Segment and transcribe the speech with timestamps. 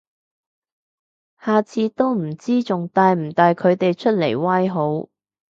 [1.39, 5.07] 下次都唔知仲帶唔帶佢哋出嚟威好